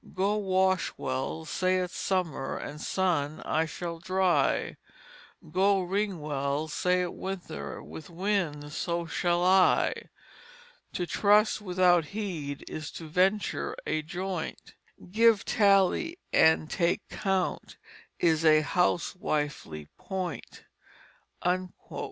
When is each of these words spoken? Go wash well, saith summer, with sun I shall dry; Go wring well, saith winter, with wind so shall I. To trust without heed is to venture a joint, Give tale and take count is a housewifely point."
Go 0.15 0.35
wash 0.35 0.91
well, 0.97 1.45
saith 1.45 1.91
summer, 1.91 2.59
with 2.65 2.81
sun 2.81 3.39
I 3.45 3.67
shall 3.67 3.99
dry; 3.99 4.77
Go 5.51 5.79
wring 5.83 6.19
well, 6.19 6.67
saith 6.69 7.09
winter, 7.09 7.83
with 7.83 8.09
wind 8.09 8.73
so 8.73 9.05
shall 9.05 9.45
I. 9.45 9.93
To 10.93 11.05
trust 11.05 11.61
without 11.61 12.05
heed 12.17 12.65
is 12.67 12.89
to 12.93 13.07
venture 13.07 13.75
a 13.85 14.01
joint, 14.01 14.73
Give 15.11 15.45
tale 15.45 16.13
and 16.33 16.67
take 16.67 17.07
count 17.07 17.77
is 18.17 18.43
a 18.43 18.61
housewifely 18.63 19.85
point." 19.99 20.63